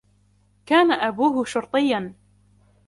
[0.65, 2.13] كان أبوه شرطيا.